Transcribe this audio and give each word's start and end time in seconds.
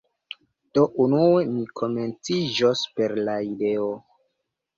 Do, 0.77 0.85
unue 1.03 1.43
mi 1.49 1.65
komenciĝos 1.81 2.83
per 3.01 3.15
la 3.29 3.37
ideo 3.51 3.87